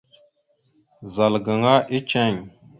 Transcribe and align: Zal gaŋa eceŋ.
Zal 1.13 1.33
gaŋa 1.45 1.75
eceŋ. 1.97 2.33